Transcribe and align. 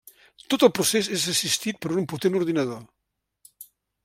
Tot 0.53 0.63
el 0.67 0.71
procés 0.77 1.11
és 1.17 1.27
assistit 1.33 1.81
per 1.85 1.93
un 2.01 2.09
potent 2.15 2.41
ordinador. 2.43 2.85